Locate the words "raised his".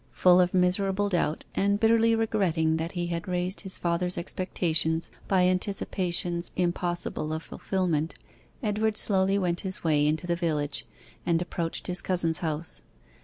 3.27-3.77